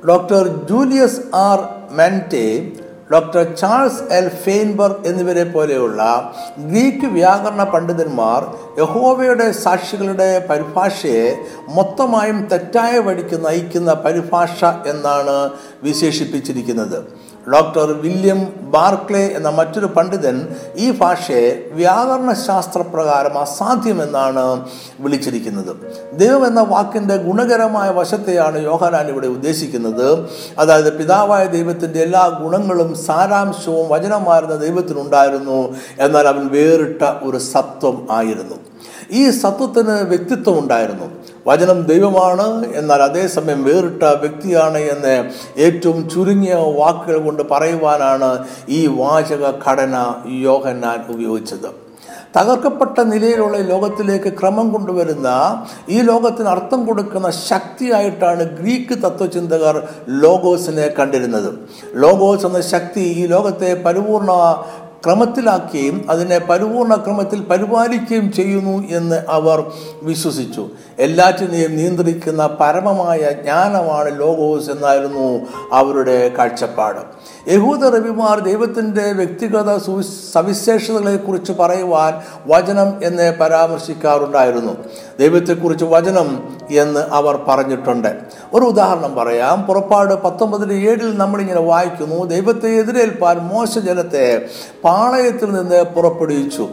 [0.08, 1.60] Doctor Julius R
[1.92, 2.46] Mente
[3.10, 6.02] doctor Charles L Feinberg എന്നിവരെ പോലെയുള്ള
[6.72, 8.42] ഗ്രീക്ക് വ്യാകരണ പണ്ഡിതന്മാർ
[8.82, 11.26] യഹോവയുടെ സാക്ഷികളുടെ പരിഭാഷയെ
[11.78, 14.60] മൊത്തമായും തെറ്റായ വഴിക്ക് നയിക്കുന്ന പരിഭാഷ
[14.92, 15.38] എന്നാണ്
[15.88, 17.00] വിശേഷിപ്പിച്ചിരിക്കുന്നത്.
[17.54, 25.76] ഡോക്ടർ വില്യം ബാർക്ലേ എന്ന മറ്റൊരു പണ്ഡിതൻ ഈ ഭാഷയെ വ്യാകരണ ശാസ്ത്രപ്രകാരം അസാധ്യമെന്നാണ് വിളിച്ചിരിക്കുന്നത്.
[26.14, 30.30] ദൈവം എന്ന വാക്കിന്റെ ഗുണകരമായ വശത്തെയാണ് യോഹനാൻ ഇവിടെ ഉദ്ദേശിക്കുന്നത്.
[30.60, 35.76] അതായത് പിതാവായ ദൈവത്തിന്റെ എല്ലാ ഗുണങ്ങളും സാരാംശവും വചനമായിരുന്ന ദൈവത്തിനുണ്ടായിരുന്നു.
[36.00, 38.56] എന്നാൽ അവൻ വേറിട്ട ഒരു സത്വം ആയിരുന്നു.
[39.12, 41.06] ഈ സത്വത്തിന് വ്യക്തിത്വം ഉണ്ടായിരുന്നു.
[41.50, 42.48] വചനം ദൈവമാണ്
[42.80, 45.16] എന്നാൽ അതേസമയം വേറിട്ട വ്യക്തിയാണ് എന്ന്
[45.66, 48.32] ഏറ്റവും ചുരുങ്ങിയ വാക്കുകൾ കൊണ്ട് പറയുവാനാണ്
[48.78, 49.96] ഈ വാചക ഘടന
[50.48, 51.70] യോഹന്നാൻ ഉപയോഗിച്ചത്.
[52.36, 55.30] തകർക്കപ്പെട്ട നിലയിലുള്ള ലോകത്തിലേക്ക് ക്രമം കൊണ്ടുവരുന്ന
[55.96, 59.76] ഈ ലോകത്തിന് അർത്ഥം കൊടുക്കുന്ന ശക്തിയായിട്ടാണ് ഗ്രീക്ക് തത്വചിന്തകർ
[60.26, 61.50] ലോഗോസിനെ കണ്ടിരുന്നത്.
[62.04, 64.32] ലോഗോസ് എന്ന ശക്തി ഈ ലോകത്തെ പരിപൂർണ
[65.06, 69.72] ക്രമത്തിലാക്കുകയും അതിനെ പരിപൂർണ ക്രമത്തിൽ പരിപാലിക്കുകയും ചെയ്യുന്നു എന്ന് അവർ
[70.04, 70.70] വിശ്വസിച്ചു.
[71.00, 75.40] എല്ലാറ്റിനെയും നിയന്ത്രിക്കുന്ന പരമമായ ജ്ഞാനമാണ് ലോഗോസ് എന്നായിരുന്നു
[75.74, 77.02] അവരുടെ കാഴ്ചപ്പാട്.
[77.50, 79.78] യഹൂദ റബിമാർ ദൈവത്തിന്റെ വ്യക്തിഗത
[80.34, 82.14] സവിശേഷതകളെക്കുറിച്ച് പറയുവാൻ
[82.48, 84.74] വചനം എന്ന് പരാമർശിക്കാറുണ്ടായിരുന്നു.
[85.20, 88.18] ദൈവത്തെക്കുറിച്ച് വചനം എന്ന് അവർ പറഞ്ഞിട്ടുണ്ട്.
[88.54, 89.64] ഒരു ഉദാഹരണം പറയാം.
[89.64, 92.26] പുറപ്പാട് പത്തൊമ്പതിന് ഏഴിൽ നമ്മളിങ്ങനെ വായിക്കുന്നു.
[92.26, 94.46] ദൈവത്തെ എതിരേൽപ്പാൻ മോശ ജലത്തെ
[94.84, 96.70] പാളയത്തിൽ നിന്ന് പുറപ്പെടുവിച്ചു.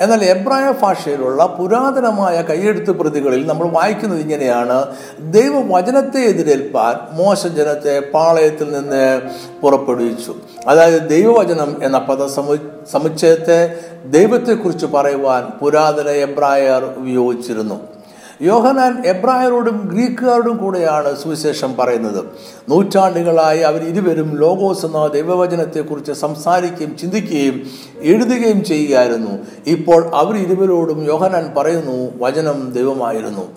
[0.00, 4.86] എന്നാൽ എബ്രായ ഭാഷയിലുള്ള പുരാതനമായ കൈയെഴുത്ത് പ്രതികളിൽ നമ്മൾ വായിക്കുന്നത് ഇങ്ങനെയാണ്.
[5.20, 9.20] ദൈവവചനത്തെ എതിരേൽപ്പാൻ മോശ ജനത്തെ പാളയത്തിൽ നിന്ന്
[9.60, 10.34] പുറപ്പെടുവിച്ചു.
[10.66, 12.56] അതായത് ദൈവവചനം എന്ന പദ സമു
[12.92, 13.76] സമുച്ചയത്തെ
[14.06, 17.99] ദൈവത്തെക്കുറിച്ച് പറയുവാൻ പുരാതന എബ്രായർ ഉപയോഗിച്ചിരുന്നു
[18.42, 22.24] യോഹനാൻ എബ്രായരോടും ഗ്രീക്കുകാരോടും കൂടെയാണ് സുവിശേഷം പറയുന്നത്.
[22.68, 27.62] നൂറ്റാണ്ടുകളായി അവർ ഇരുവരും ലോഗോസ് എന്ന ദൈവവചനത്തെക്കുറിച്ച് സംസാരിക്കുകയും ചിന്തിക്കുകയും
[28.00, 29.30] എഴുതുകയും ചെയ്യുകയായിരുന്നു.
[29.66, 33.52] ഇപ്പോൾ അവർ ഇരുവരോടും യോഹനാൻ പറയുന്നു വചനം ദൈവമായിരുന്നു.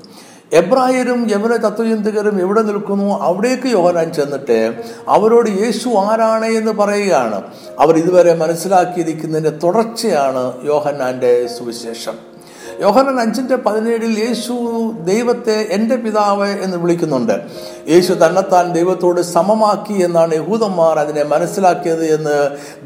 [0.53, 3.19] എബ്രായരും യമന തത്വചിന്തകരും എവിടെ നിൽക്കുന്നു?
[3.19, 6.45] അവിടേക്ക് യോഹനാൻ ചെന്നിട്ട് അവരോട് യേശു ആരാണ്?
[6.45, 7.43] എന്ന് പറയുകയാണ്.
[7.79, 12.32] അവർ ഇതുവരെ മനസ്സിലാക്കിയിരിക്കുന്നതിന്റെ തുടർച്ചയാണ് യോഹന്നാന്റെ സുവിശേഷം.
[12.81, 14.53] യോഹനൻ അഞ്ചിന്റെ പതിനേഴിൽ യേശു
[15.05, 17.41] ദൈവത്തെ എന്റെ പിതാവ് എന്ന് വിളിക്കുന്നുണ്ട്.
[17.87, 22.35] യേശു തന്നെത്താൻ ദൈവത്തോട് സമമാക്കി എന്നാണ് യഹൂദന്മാർ അതിനെ മനസ്സിലാക്കിയത് എന്ന്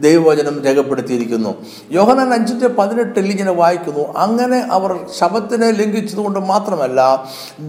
[0.02, 1.52] ദൈവവചനം രേഖപ്പെടുത്തിയിരിക്കുന്നു.
[1.92, 7.00] യോഹനൻ അഞ്ചിന്റെ പതിനെട്ടിൽ ഇങ്ങനെ വായിക്കുന്നു അങ്ങനെ അവർ ശബത്തിനെ ലംഘിച്ചതുകൊണ്ട് മാത്രമല്ല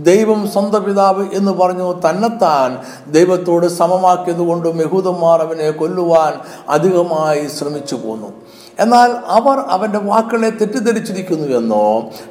[0.02, 2.70] ദൈവം സ്വന്തം പിതാവ് എന്ന് പറഞ്ഞു തന്നെത്താൻ
[3.11, 6.32] ദൈവത്തോട് സമമാക്കിയത് കൊണ്ടും യഹൂദന്മാർ അവനെ കൊല്ലുവാൻ
[6.68, 8.30] അധികമായി ശ്രമിച്ചു പോന്നു
[8.80, 11.87] എന്നാൽ അവർ അവന്റെ വാക്കുകളെ തെറ്റിദ്ധരിച്ചിരിക്കുന്നു എന്നോ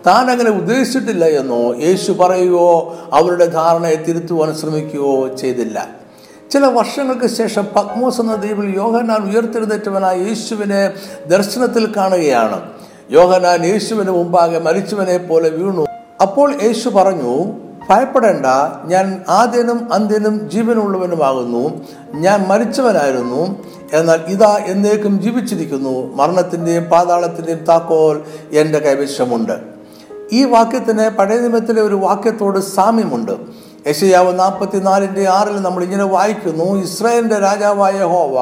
[0.08, 2.70] താൻ അങ്ങനെ ഉദ്ദേശിച്ചിട്ടില്ല എന്നോ യേശു പറയുകയോ
[3.14, 4.56] അവരുടെ ധാരണയെ തിരുത്തുവാൻ
[4.92, 5.90] ശ്രമിക്കുകയോ ചെയ്തില്ല.
[6.52, 10.94] ചില വർഷങ്ങൾക്ക് ശേഷം പത്മോസ് എന്ന ദ്വീപിൽ യോഹനാൻ ഉയർത്തെഴുന്നേറ്റവനായ യേശുവിനെ
[11.28, 12.62] ദർശനത്തിൽ കാണുകയാണ്.
[13.12, 15.86] യോഹനാൻ യേശുവിന് മുമ്പാകെ മരിച്ചവനെ പോലെ വീണു.
[16.22, 17.46] അപ്പോൾ യേശു പറഞ്ഞു
[17.90, 18.46] ഭയപ്പെടേണ്ട
[18.86, 21.88] ഞാൻ ആദ്യനും അന്ത്യനും ജീവനുള്ളവനുമാകുന്നു.
[22.14, 23.64] ഞാൻ മരിച്ചവനായിരുന്നു.
[23.94, 26.16] എന്നാൽ ഇതാ എന്നേക്കും ജീവിച്ചിരിക്കുന്നു.
[26.16, 28.22] മരണത്തിന്റെയും പാതാളത്തിന്റെയും താക്കോൽ
[28.54, 29.78] എന്റെ കൈവശമുണ്ട്.
[30.32, 33.67] ഈ വാക്യത്തിന് പഴയ നിയമത്തിലെ ഒരു വാക്യത്തോട് സാമ്യമുണ്ട്.
[33.88, 38.40] യശയാവ് നാൽപ്പത്തിനാലിന്റെ ആറിൽ നമ്മൾ ഇങ്ങനെ വായിക്കുന്നു ഇസ്രായേലിന്റെ രാജാവായ ഹോവ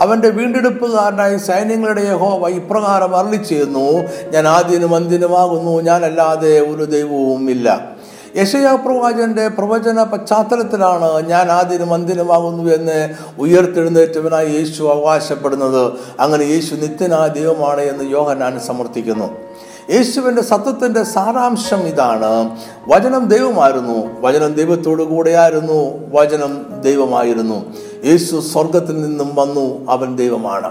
[0.00, 7.92] അവന്റെ വീണ്ടെടുപ്പുകാരനായ സൈന്യങ്ങളുടെ യഹോവ ഇപ്രകാരം അരളി ചെയ്യുന്നു ഞാൻ ആദ്യനും അന്തിനുമാകുന്നു ഞാനല്ലാതെ ഒരു ദൈവവും ഇല്ല.
[8.36, 15.92] യശയാ പ്രവാചന്റെ പ്രവചന പശ്ചാത്തലത്തിലാണ് ഞാൻ ആദ്യനും അന്തിനുമാകുന്നു എന്ന് ഉയർത്തെഴുന്നേറ്റവനായി യേശു അവകാശപ്പെടുന്നത്.
[16.20, 19.51] അങ്ങനെ യേശു നിത്യനായ ദൈവമാണ് എന്ന് യോഹനാൻ സമർത്ഥിക്കുന്നു.
[19.90, 22.56] യേശുവിന്റെ സത്വത്തിന്റെ സാരാംശം ഇതാണ്.
[22.88, 24.20] വചനം ദൈവമായിരുന്നു.
[24.20, 26.10] വചനം ദൈവത്തോടു കൂടെയായിരുന്നു.
[26.14, 27.64] വചനം ദൈവമായിരുന്നു.
[28.04, 29.90] യേശു സ്വർഗത്തിൽ നിന്നും വന്നു.
[29.90, 30.70] അവൻ ദൈവമാണ്.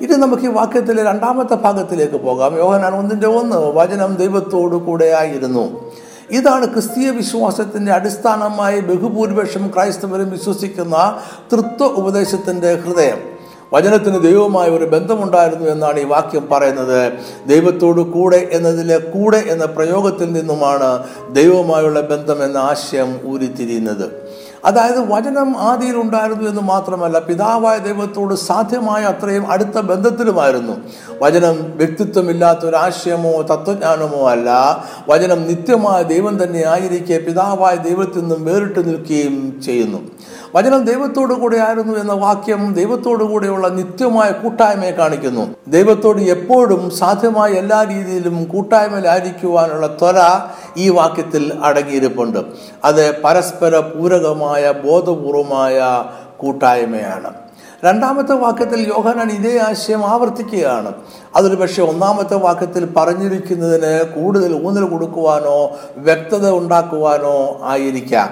[0.00, 2.56] ഇനി നമുക്ക് ഈ വാക്യത്തിലെ രണ്ടാമത്തെ ഭാഗത്തിലേക്ക് പോകാം.
[2.56, 5.92] യോഹനാൻ ഒന്നിന്റെ ഒന്ന് വചനം ദൈവത്തോടു കൂടെയായിരുന്നു.
[6.30, 11.18] ഇതാണ് ക്രിസ്തീയ വിശ്വാസത്തിന്റെ അടിസ്ഥാനമായി ബഹുഭൂരിപക്ഷം ക്രൈസ്തവരും വിശ്വസിക്കുന്ന
[11.52, 13.39] തൃത്വ ഉപദേശത്തിന്റെ ഹൃദയം.
[13.72, 17.12] വചനത്തിന് ദൈവവുമായ ഒരു ബന്ധമുണ്ടായിരുന്നു എന്നാണ് ഈ വാക്യം പറയുന്നത്.
[17.46, 24.30] ദൈവത്തോട് കൂടെ എന്നതിലെ കൂടെ എന്ന പ്രയോഗത്തിൽ നിന്നുമാണ് ദൈവവുമായുള്ള ബന്ധം എന്ന ആശയം ഊരിത്തിരിയുന്നത്.
[24.64, 30.72] അതായത് വചനം ആദിയിൽ ഉണ്ടായിരുന്നു എന്ന് മാത്രമല്ല പിതാവായ ദൈവത്തോട് സാധ്യമായ അത്രയും അടുത്ത ബന്ധത്തിലുമായിരുന്നു.
[31.22, 34.50] വചനം വ്യക്തിത്വമില്ലാത്ത ഒരു ആശയമോ തത്വജ്ഞാനമോ അല്ല.
[35.08, 40.10] വചനം നിത്യമായ ദൈവം തന്നെ ആയിരിക്കെ പിതാവായ ദൈവത്തിൽ നിന്നും വേറിട്ട് നിൽക്കുകയും ചെയ്യുന്നു.
[40.54, 45.54] വചനം ദൈവത്തോടു കൂടെ ആയിരുന്നു എന്ന വാക്യം ദൈവത്തോടു കൂടെയുള്ള നിത്യമായ കൂട്ടായ്മയെ കാണിക്കുന്നു.
[45.68, 50.14] ദൈവത്തോട് എപ്പോഴും സാധ്യമായ എല്ലാ രീതിയിലും കൂട്ടായ്മയിലായിരിക്കുവാനുള്ള ത്വര
[50.76, 52.38] ഈ വാക്യത്തിൽ അടങ്ങിയിരിപ്പുണ്ട്.
[52.84, 56.04] അത് പരസ്പര പൂരകമായ ബോധപൂർവമായ
[56.36, 57.34] കൂട്ടായ്മയാണ്.
[57.84, 60.92] രണ്ടാമത്തെ വാക്യത്തിൽ യോഹനാൻ ഇതേ ആശയം ആവർത്തിക്കുകയാണ്.
[61.36, 68.30] അതൊരു പക്ഷേ ഒന്നാമത്തെ വാക്യത്തിൽ പറഞ്ഞിരിക്കുന്നതിന് കൂടുതൽ ഊന്നൽ കൊടുക്കുവാനോ വ്യക്തത ഉണ്ടാക്കുവാനോ ആയിരിക്കാം.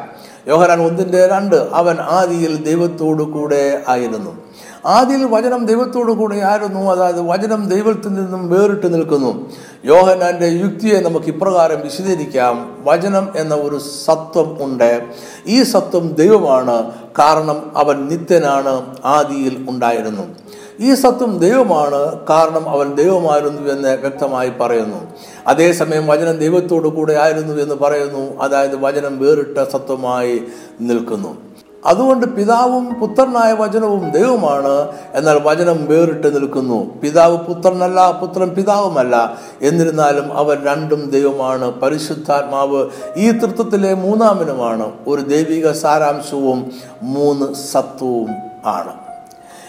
[0.49, 4.37] യോഹനാൻ ഒന്നിന്റെ രണ്ട് അവൻ ആദിയിൽ ദൈവത്തോടു കൂടെ ആയിരുന്നു.
[4.87, 9.51] ആദിയിൽ വചനം ദൈവത്തോടു കൂടെ ആയിരുന്നു അതായത് വചനം ദൈവത്തിൽ നിന്നും വേറിട്ട് നിൽക്കുന്നു.
[9.85, 12.79] യോഹനാന്റെ യുക്തിയെ നമുക്ക് ഇപ്രകാരം വിശദീകരിക്കാം.
[12.85, 15.05] വചനം എന്ന ഒരു സത്വം ഉണ്ട്.
[15.47, 16.93] ഈ സത്വം ദൈവമാണ്.
[17.19, 20.23] കാരണം അവൻ നിത്യനാണ് ആദിയിൽ ഉണ്ടായിരുന്നു.
[20.81, 25.07] ഈ സത്വം ദൈവമാണ് കാരണം അവൻ ദൈവമായിരുന്നു എന്ന് വ്യക്തമായി പറയുന്നു.
[25.47, 28.43] അതേസമയം വചനം ദൈവത്തോടു കൂടെ ആയിരുന്നു എന്ന് പറയുന്നു.
[28.43, 30.43] അതായത് വചനം വേറിട്ട സത്വമായി
[30.81, 31.37] നിൽക്കുന്നു.
[31.87, 34.89] അതുകൊണ്ട് പിതാവും പുത്രനായ വചനവും ദൈവമാണ്.
[35.15, 37.01] എന്നാൽ വചനം വേറിട്ട് നിൽക്കുന്നു.
[37.01, 39.39] പിതാവ് പുത്രനല്ല പുത്രൻ പിതാവുമല്ല.
[39.63, 41.81] എന്നിരുന്നാലും അവർ രണ്ടും ദൈവമാണ്.
[41.81, 44.93] പരിശുദ്ധാത്മാവ് ഈ തൃത്വത്തിലെ മൂന്നാമനുമാണ്.
[45.07, 48.29] ഒരു ദൈവിക സാരാംശവും മൂന്ന് സത്വവും
[48.67, 49.08] ആണ്.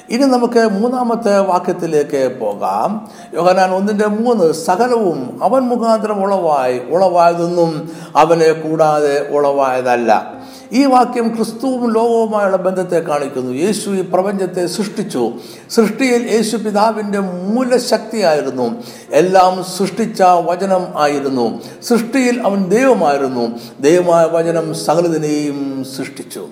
[0.10, 3.10] ഇനി നമുക്ക് മൂന്നാമത്തെ വാക്യത്തിലേക്ക് പോകാം.
[3.36, 10.34] യോഹനാൻ ഒന്നിന്റെ മൂന്ന് സകലവും അവൻ മുഖാന്തരം ഉളവായി ഉളവായതൊന്നും അവനെ കൂടാതെ ഉളവായതല്ല.
[10.72, 13.52] ഈ വാക്യം ക്രിസ്തുവും ലോകവുമായുള്ള ബന്ധത്തെ കാണിക്കുന്നു.
[13.52, 15.32] യേശു ഈ പ്രപഞ്ചത്തെ സൃഷ്ടിച്ചു.
[15.70, 18.76] സൃഷ്ടിയിൽ യേശു പിതാവിന്റെ മൂലശക്തിയായിരുന്നു.
[19.12, 21.60] എല്ലാം സൃഷ്ടിച്ച വചനം ആയിരുന്നു.
[21.88, 23.60] സൃഷ്ടിയിൽ അവൻ ദൈവമായിരുന്നു.
[23.80, 26.48] ദൈവമായ വചനം സകലതിനെയും സൃഷ്ടിച്ചു.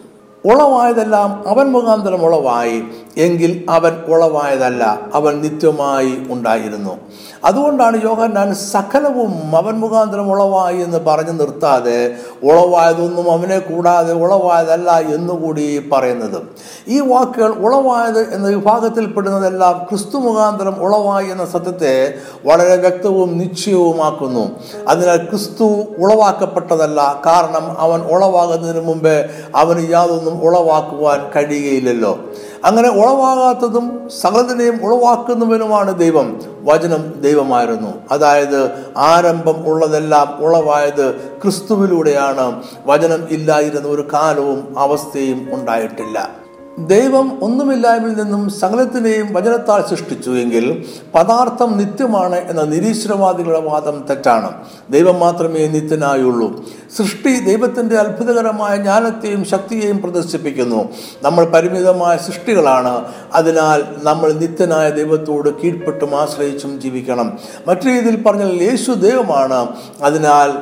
[0.45, 2.83] ഉളവായതെല്ലാം അവൻ മുഖാന്തരം ഉളവായി.
[3.17, 6.97] എങ്കിൽ അവൻ ഉളവായതല്ല അവൻ നിത്യമായി ഉണ്ടായിരുന്നു.
[7.45, 16.41] അതുകൊണ്ടാണ് യോഹന്നാൻ സകലവും അവൻ മുഖാന്തരം ഉളവായി എന്ന് പറഞ്ഞു നിർത്താതെ ഉളവായതൊന്നും അവനെ കൂടാതെ ഉളവായതല്ല എന്നുകൂടി പറയുന്നത്.
[16.87, 22.13] ഈ വാക്കുകൾ ഉളവായത് എന്ന വിഭാഗത്തിൽപ്പെടുന്നതെല്ലാം ക്രിസ്തു മുഖാന്തരം ഉളവായി എന്ന സത്യത്തെ
[22.45, 24.49] വളരെ വ്യക്തവും നിശ്ചയവുമാക്കുന്നു.
[24.87, 25.63] അതിനാൽ ക്രിസ്തു
[25.97, 29.25] ഉളവാക്കപ്പെട്ടതല്ല കാരണം അവൻ ഉളവാകുന്നതിന് മുമ്പേ
[29.55, 32.19] അവന് യാതൊന്നും ഉളവാക്കുവാൻ കഴിയുകയില്ലല്ലോ.
[32.65, 36.39] അങ്ങനെ ഉളവാകാത്തതും സകലതിനെയും ഉളവാക്കുന്നവനുമാണ് ദൈവം.
[36.63, 37.93] വചനം ദൈവമായിരുന്നു.
[38.11, 42.63] അതായത് ആരംഭം ഉള്ളതെല്ലാം ഉളവായത് ക്രിസ്തുവിലൂടെയാണ്.
[42.85, 46.46] വചനം ഇല്ലായിരുന്ന ഒരു കാലവും അവസ്ഥയും ഉണ്ടായിട്ടില്ല.
[46.79, 50.85] ദൈവം ഒന്നുമില്ലായ്മയിൽ നിന്നും സകലത്തിനെയും വചനത്താൽ സൃഷ്ടിച്ചു എങ്കിൽ
[51.15, 54.51] പദാർത്ഥം നിത്യമാണ് എന്ന നിരീശ്വരവാദികളുടെ വാദം തെറ്റാണ്.
[54.89, 56.65] ദൈവം മാത്രമേ നിത്യനായുള്ളൂ.
[56.97, 60.89] സൃഷ്ടി ദൈവത്തിന്റെ അത്ഭുതകരമായ ജ്ഞാനത്തെയും ശക്തിയെയും പ്രദർശിപ്പിക്കുന്നു.
[61.21, 63.05] നമ്മൾ പരിമിതമായ സൃഷ്ടികളാണ്.
[63.33, 67.39] അതിനാൽ നമ്മൾ നിത്യനായ ദൈവത്തോട് കീഴ്പ്പെട്ടും ആശ്രയിച്ചും ജീവിക്കണം.
[67.67, 69.67] മറ്റു രീതിയിൽ പറഞ്ഞാൽ യേശു ദൈവമാണ്.
[70.03, 70.53] അതിനാൽ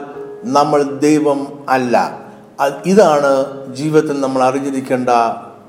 [0.44, 2.20] നമ്മൾ ദൈവം അല്ല.
[2.86, 5.10] ഇതാണ് ജീവിതത്തിൽ നമ്മൾ അറിഞ്ഞിരിക്കേണ്ട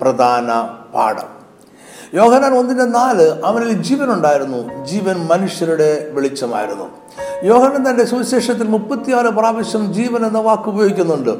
[0.00, 0.62] പ്രധാന
[0.94, 1.36] പാഠം.
[2.14, 4.84] യോഹനാൻ ഒന്നിന്റെ നാല് അവനിൽ ജീവനുണ്ടായിരുന്നു.
[4.84, 7.05] ജീവൻ മനുഷ്യരുടെ വെളിച്ചമായിരുന്നു.
[7.44, 11.30] യോഹനൻ തന്റെ സുവിശേഷത്തിൽ മുപ്പത്തിയാറ് പ്രാവശ്യം ജീവൻ എന്ന വാക്ക് ഉപയോഗിക്കുന്നുണ്ട്.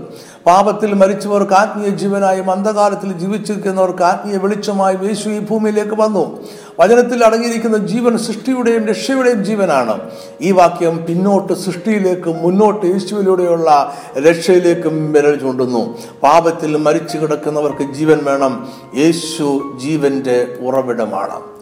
[0.46, 6.44] പാപത്തിൽ മരിച്ചവർക്ക് ആത്മീയ ജീവനായും അന്ധകാലത്തിൽ ജീവിച്ചിരിക്കുന്നവർക്ക് ആത്മീയ വെളിച്ചമായും യേശു ഈ ഭൂമിയിലേക്ക് വന്നു.
[6.80, 10.00] വചനത്തിൽ അടങ്ങിയിരിക്കുന്ന ജീവൻ സൃഷ്ടിയുടെയും രക്ഷയുടെയും ജീവനാണ്.
[10.40, 15.98] ഈ വാക്യം പിന്നോട്ട് സൃഷ്ടിയിലേക്കും മുന്നോട്ട് യേശുവിലൂടെയുള്ള രക്ഷയിലേക്കും വിരൽ ചൂണ്ടുന്നു.
[16.22, 18.68] പാപത്തിൽ മരിച്ചു കിടക്കുന്നവർക്ക് ജീവൻ വേണം.
[18.96, 21.56] യേശു ജീവന്റെ ഉറവിടമാണ്.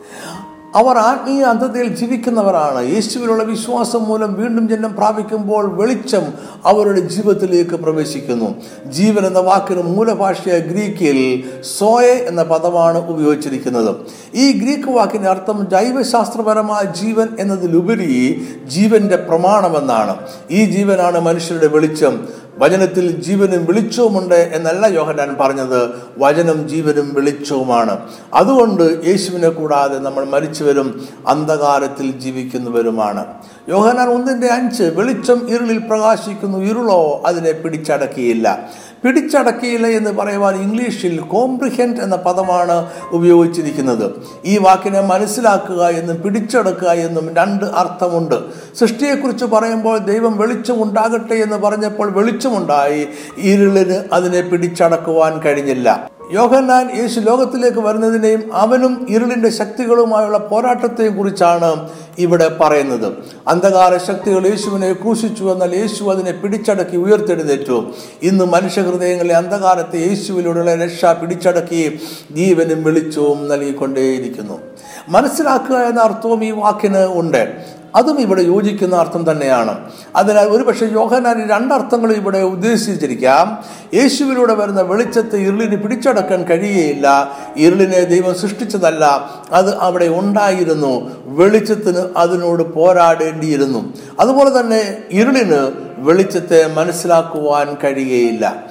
[0.74, 2.94] അവർ ആത്മീയ അന്ധതയിൽ ജീവിക്കുന്നവരാണ്.
[2.94, 6.24] യേശുവിനുള്ള വിശ്വാസം മൂലം വീണ്ടും ജന്മം പ്രാപിക്കുമ്പോൾ വെളിച്ചം
[6.64, 8.54] അവരുടെ ജീവിതത്തിലേക്ക് പ്രവേശിക്കുന്നു.
[8.90, 11.44] ജീവൻ എന്ന വാക്കിന് മൂലഭാഷയായ ഗ്രീക്കിൽ
[11.78, 13.96] സോയെ എന്ന പദമാണ് ഉപയോഗിച്ചിരിക്കുന്നത്.
[14.34, 20.16] ഈ ഗ്രീക്ക് വാക്കിന്റെ അർത്ഥം ജൈവശാസ്ത്രപരമായ ജീവൻ എന്നതിലുപരി ജീവന്റെ പ്രമാണമെന്നാണ്.
[20.50, 22.28] ഈ ജീവനാണ് മനുഷ്യരുടെ വെളിച്ചം.
[22.58, 25.90] വചനത്തിൽ ജീവനും വെളിച്ചവുമുണ്ട് എന്നല്ല യോഹനാൻ പറഞ്ഞത്.
[26.18, 27.98] വചനം ജീവനും വെളിച്ചവുമാണ്.
[28.34, 33.26] അതുകൊണ്ട് യേശുവിനെ കൂടാതെ നമ്മൾ മരിച്ചവരും അന്ധകാരത്തിൽ ജീവിക്കുന്നവരുമാണ്.
[33.68, 38.70] യോഹനാൻ ഒന്നിന്റെ അഞ്ച് വെളിച്ചം ഇരുളിൽ പ്രകാശിക്കുന്നു ഇരുളോ അതിനെ പിടിച്ചടക്കിയില്ല.
[39.04, 44.10] പിടിച്ചടക്കിയില്ല എന്ന് പറയുവാൻ ഇംഗ്ലീഷിൽ കോംപ്രിഹെൻഡ് എന്ന പദമാണ് ഉപയോഗിച്ചിരിക്കുന്നത്.
[44.44, 48.34] ഈ വാക്കിനെ മനസ്സിലാക്കുക എന്നും പിടിച്ചെടുക്കുക എന്നും രണ്ട് അർത്ഥമുണ്ട്.
[48.78, 53.06] സൃഷ്ടിയെക്കുറിച്ച് പറയുമ്പോൾ ദൈവം വെളിച്ചം ഉണ്ടാകട്ടെ എന്ന് പറഞ്ഞപ്പോൾ വെളിച്ചമുണ്ടായി.
[53.38, 56.10] ഇരുളിന് അതിനെ പിടിച്ചടക്കുവാൻ കഴിഞ്ഞില്ല.
[56.32, 61.88] യോഹന്നാൻ യേശു ലോകത്തിലേക്ക് വരുന്നതിനെയും അവനും ഇരുളിന്റെ ശക്തികളുമായുള്ള പോരാട്ടത്തെയും കുറിച്ചാണ്
[62.18, 63.12] ഇവിടെ പറയുന്നത്.
[63.48, 67.92] അന്ധകാര ശക്തികൾ യേശുവിനെ ക്രൂശിച്ചു എന്നാൽ യേശു അതിനെ പിടിച്ചടക്കി ഉയർത്തെഴുന്നേറ്റു.
[68.22, 72.00] ഇന്ന് മനുഷ്യ ഹൃദയങ്ങളിലെ അന്ധകാരത്തെ യേശുവിലൂടെയുള്ള രക്ഷ പിടിച്ചടക്കി
[72.32, 74.60] ജീവനും വെളിച്ചവും നൽകിക്കൊണ്ടേയിരിക്കുന്നു.
[75.08, 77.74] മനസ്സിലാക്കുക എന്ന അർത്ഥവും ഈ വാക്കിന് ഉണ്ട്.
[77.94, 79.90] അതും ഇവിടെ യോജിക്കുന്ന അർത്ഥം തന്നെയാണ്.
[80.16, 83.64] അതിനാൽ ഒരുപക്ഷെ യോഹനാൻ രണ്ടർത്ഥങ്ങളും ഇവിടെ ഉദ്ദേശിച്ചിരിക്കാം.
[83.94, 89.30] യേശുവിലൂടെ വരുന്ന വെളിച്ചത്തെ ഇരുളിന് പിടിച്ചടക്കാൻ കഴിയുകയില്ല ഇരുളിനെ ദൈവം സൃഷ്ടിച്ചതല്ല.
[89.52, 91.10] അത് അവിടെ ഉണ്ടായിരുന്നു.
[91.26, 93.92] വെളിച്ചത്തിന് അതിനോട് പോരാടേണ്ടിയിരുന്നു.
[94.20, 98.64] അതുപോലെ തന്നെ ഇരുളിന് വെളിച്ചത്തെ മനസ്സിലാക്കുവാൻ കഴിയുകയില്ല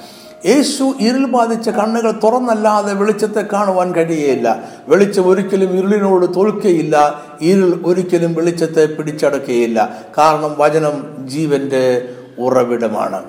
[0.45, 8.85] യേശു ഇരുൾ ബാധിച്ച കണ്ണുകൾ തുറന്നല്ലാതെ വെളിച്ചത്തെ കാണുവാൻ കഴിയുകയില്ല വെളിച്ചം ഒരിക്കലും ഇരുളിനോട് തോൽക്കുകയില്ല ഇരുൾ ഒരിക്കലും വെളിച്ചത്തെ
[8.85, 13.23] പിടിച്ചടക്കുകയില്ല കാരണം വചനം ജീവന്റെ ഉറവിടമാണ്.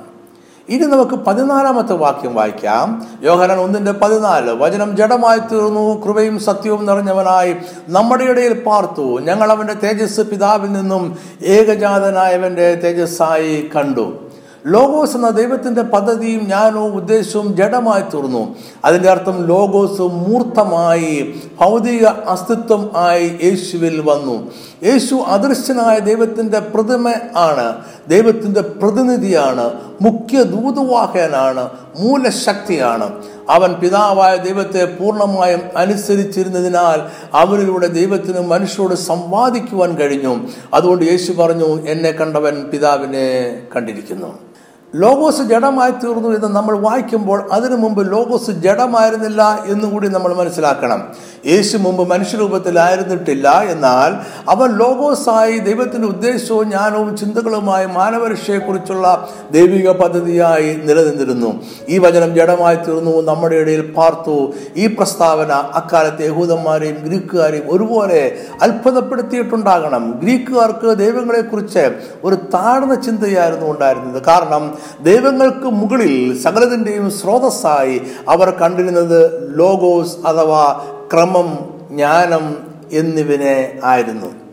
[0.68, 3.06] ഇനി നമുക്ക് പതിനാലാമത്തെ വാക്യം വായിക്കാം.
[3.22, 4.50] യോഹനൻ ഒന്നിന്റെ പതിനാല്.
[4.50, 7.56] വചനം ജഡമായി തീർന്നു കൃപയും സത്യവും നിറഞ്ഞവനായി
[7.88, 9.20] നമ്മുടെ ഇടയിൽ പാർത്തു.
[9.20, 14.23] ഞങ്ങൾ അവന്റെ തേജസ് പിതാവിൽ നിന്നും ഏകജാതനായവന്റെ തേജസ്സായി കണ്ടു.
[14.66, 18.54] ലോഗോസ് എന്ന ദൈവത്തിന്റെ പദ്ധതിയും ജ്ഞാനവും ഉദ്ദേശവും ജഡമായി തീർന്നു.
[18.84, 24.50] അതിന്റെ അർത്ഥം ലോഗോസ് മൂർത്തമായി ഭൗതിക അസ്തിത്വം ആയി യേശുവിൽ വന്നു.
[24.84, 27.76] യേശു അദൃശ്യനായ ദൈവത്തിന്റെ പ്രതിമ ആണ്
[28.08, 29.72] ദൈവത്തിന്റെ പ്രതിനിധിയാണ്
[30.02, 33.22] മുഖ്യ ദൂതുവാഹനാണ് മൂലശക്തിയാണ്.
[33.50, 37.00] അവൻ പിതാവായ ദൈവത്തെ പൂർണമായും അനുസരിച്ചിരുന്നതിനാൽ
[37.36, 40.36] അവരിലൂടെ ദൈവത്തിന് മനുഷ്യരോട് സംവാദിക്കുവാൻ കഴിഞ്ഞു.
[40.74, 44.53] അതുകൊണ്ട് യേശു പറഞ്ഞു എന്നെ കണ്ടവൻ പിതാവിനെ കണ്ടിരിക്കുന്നു.
[44.94, 51.02] ലോഗോസ് ജഡമായി തീർന്നു എന്ന് നമ്മൾ വായിക്കുമ്പോൾ അതിനു മുമ്പ് ലോഗോസ് ജഡമായിരുന്നില്ല എന്നുകൂടി നമ്മൾ മനസ്സിലാക്കണം.
[51.46, 54.12] യേശു മുമ്പ് മനുഷ്യരൂപത്തിലായിരുന്നിട്ടില്ല എന്നാൽ
[54.50, 61.62] അവൻ ലോഗോസായി ദൈവത്തിന്റെ ഉദ്ദേശവും ജ്ഞാനവും ചിന്തകളുമായി മാനവരക്ഷയെക്കുറിച്ചുള്ള ദൈവിക പദ്ധതിയായി നിലനിന്നിരുന്നു.
[61.88, 64.52] ഈ വചനം ജഡമായി തീർന്നു നമ്മുടെ ഇടയിൽ പാർത്തു.
[64.76, 70.18] ഈ പ്രസ്താവന അക്കാലത്തെ യഹൂദന്മാരെയും ഗ്രീക്കുകാരെയും ഒരുപോലെ അത്ഭുതപ്പെടുത്തിയിട്ടുണ്ടാകണം.
[70.22, 74.22] ഗ്രീക്കുകാർക്ക് ദൈവങ്ങളെക്കുറിച്ച് ഒരു താഴ്ന്ന ചിന്തയായിരുന്നു ഉണ്ടായിരുന്നത്.
[74.22, 79.20] കാരണം ദൈവങ്ങൾക്ക് മുകളിൽ സകലതിന്റെയും സ്രോതസ്സായി അവർ കണ്ടിരുന്നത്
[79.56, 80.64] ലോഗോസ് അഥവാ
[81.12, 81.50] ക്രമം
[81.90, 82.44] ജ്ഞാനം
[82.92, 84.43] എന്നിവനെ ആയിരുന്നു.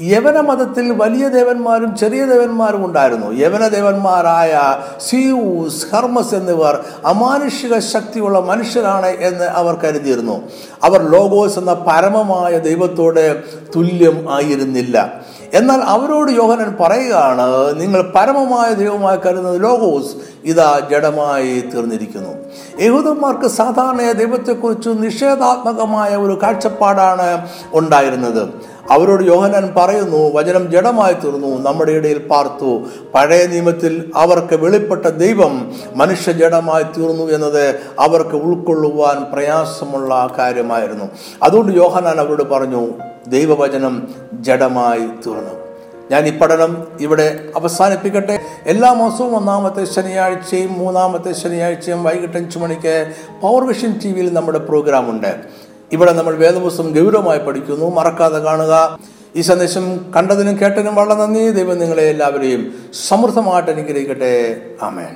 [0.00, 3.32] യവന മതത്തിൽ വലിയ ദേവന്മാരും ചെറിയ ദേവന്മാരും ഉണ്ടായിരുന്നു.
[3.32, 10.42] യവന ദേവന്മാരായ സിയൂസ് ഹർമസ് എന്നിവർ അമാനുഷിക ശക്തിയുള്ള മനുഷ്യരാണ് എന്ന് അവർ കരുതിയിരുന്നു.
[10.82, 13.42] അവർ ലോഗോസ് എന്ന പരമമായ ദൈവത്തോട്
[13.76, 15.12] തുല്യം ആയിരുന്നില്ല.
[15.54, 22.34] എന്നാൽ അവരോട് യോഹനൻ പറയുകയാണ് നിങ്ങൾ പരമമായ ദൈവമായി കരുതുന്ന ലോഗോസ് ഇതാ ജഡമായി തീർന്നിരിക്കുന്നു.
[22.80, 28.75] യഹൂദന്മാർക്ക് സാധാരണ ദൈവത്തെക്കുറിച്ച് നിഷേധാത്മകമായ ഒരു കാഴ്ചപ്പാടാണ് ഉണ്ടായിരുന്നത്.
[28.90, 32.82] അവരോട് യോഹനാൻ പറയുന്നു വചനം ജഡമായി തീർന്നു നമ്മുടെ ഇടയിൽ പാർത്തു.
[33.14, 41.04] പഴയ നിയമത്തിൽ അവർക്ക് വെളിപ്പെട്ട ദൈവം മനുഷ്യ ജഡമായി തീർന്നു എന്നത് അവർക്ക് ഉൾക്കൊള്ളുവാൻ പ്രയാസമുള്ള കാര്യമായിരുന്നു.
[41.42, 42.88] അതുകൊണ്ട് യോഹനാൻ അവരോട് പറഞ്ഞു
[43.26, 45.66] ദൈവവചനം ജഡമായി തീർന്നു.
[46.10, 48.40] ഞാൻ ഈ പഠനം ഇവിടെ അവസാനിപ്പിക്കട്ടെ.
[48.66, 55.10] എല്ലാ മാസവും ഒന്നാമത്തെ ശനിയാഴ്ചയും മൂന്നാമത്തെ ശനിയാഴ്ചയും വൈകിട്ട് അഞ്ചു മണിക്ക് പവർ വിഷൻ ടി വിയിൽ നമ്മുടെ പ്രോഗ്രാം
[55.10, 55.65] ഉണ്ട്.
[55.92, 57.94] ഇവിടെ നമ്മൾ വേദപുസ്തകം ഗൗരവമായി പഠിക്കുന്നു.
[57.94, 58.98] മറക്കാതെ കാണുക.
[59.36, 61.50] ഈ സന്ദേശം കണ്ടതിനും കേട്ടതിനും വളരെ നന്ദി.
[61.50, 62.74] ദൈവം നിങ്ങളെ എല്ലാവരെയും
[63.08, 64.62] സമൃദ്ധമായിട്ട് അനുഗ്രഹിക്കട്ടെ.
[64.82, 65.08] ആമേൻ.